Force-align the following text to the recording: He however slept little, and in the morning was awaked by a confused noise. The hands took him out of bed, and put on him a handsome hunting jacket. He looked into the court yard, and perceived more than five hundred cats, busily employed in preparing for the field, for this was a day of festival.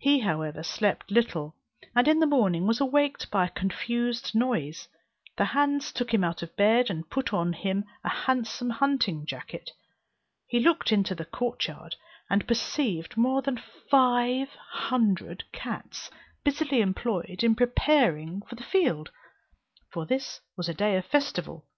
He 0.00 0.18
however 0.18 0.64
slept 0.64 1.08
little, 1.12 1.54
and 1.94 2.08
in 2.08 2.18
the 2.18 2.26
morning 2.26 2.66
was 2.66 2.80
awaked 2.80 3.30
by 3.30 3.44
a 3.46 3.50
confused 3.50 4.34
noise. 4.34 4.88
The 5.36 5.44
hands 5.44 5.92
took 5.92 6.12
him 6.12 6.24
out 6.24 6.42
of 6.42 6.56
bed, 6.56 6.90
and 6.90 7.08
put 7.08 7.32
on 7.32 7.52
him 7.52 7.84
a 8.02 8.08
handsome 8.08 8.70
hunting 8.70 9.24
jacket. 9.24 9.70
He 10.48 10.58
looked 10.58 10.90
into 10.90 11.14
the 11.14 11.24
court 11.24 11.64
yard, 11.68 11.94
and 12.28 12.48
perceived 12.48 13.16
more 13.16 13.40
than 13.40 13.62
five 13.88 14.48
hundred 14.50 15.44
cats, 15.52 16.10
busily 16.42 16.80
employed 16.80 17.44
in 17.44 17.54
preparing 17.54 18.40
for 18.42 18.56
the 18.56 18.64
field, 18.64 19.12
for 19.92 20.04
this 20.06 20.40
was 20.56 20.68
a 20.68 20.74
day 20.74 20.96
of 20.96 21.04
festival. 21.06 21.68